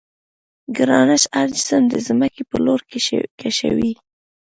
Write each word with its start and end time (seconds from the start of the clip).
ګرانش 0.77 1.23
هر 1.37 1.47
جسم 1.55 1.81
د 1.89 1.93
ځمکې 2.07 2.41
پر 2.49 2.59
لور 2.65 2.81
کشوي. 3.41 3.93